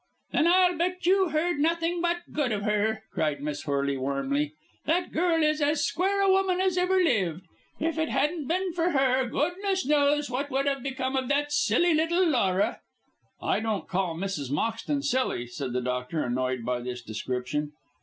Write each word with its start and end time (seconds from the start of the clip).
"Then 0.31 0.47
I'll 0.47 0.79
bet 0.79 1.05
you 1.05 1.29
heard 1.29 1.59
nothing 1.59 2.01
but 2.01 2.23
good 2.31 2.51
of 2.51 2.63
her," 2.63 3.03
cried 3.13 3.39
Miss 3.39 3.65
Horley, 3.65 3.97
warmly. 3.97 4.55
"That 4.85 5.11
girl 5.11 5.43
is 5.43 5.61
as 5.61 5.85
square 5.85 6.21
a 6.23 6.27
woman 6.31 6.59
as 6.59 6.75
ever 6.75 6.97
lived. 7.03 7.45
If 7.79 7.99
it 7.99 8.09
hadn't 8.09 8.47
been 8.47 8.73
for 8.73 8.89
her, 8.89 9.27
goodness 9.29 9.85
knows 9.85 10.27
what 10.27 10.49
would 10.49 10.65
have 10.65 10.81
become 10.81 11.15
of 11.15 11.27
that 11.29 11.51
silly 11.51 11.93
little 11.93 12.25
Laura." 12.25 12.79
"I 13.43 13.59
don't 13.59 13.87
call 13.87 14.15
Mrs. 14.15 14.49
Moxton 14.49 15.03
silly," 15.03 15.45
said 15.45 15.71
the 15.71 15.81
doctor, 15.81 16.23
annoyed 16.23 16.65
by 16.65 16.79
this 16.79 17.03
description. 17.03 17.73